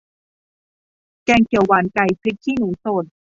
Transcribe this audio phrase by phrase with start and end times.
[1.25, 3.05] แกงเขียวหวานไก่พริกขี้หนูสด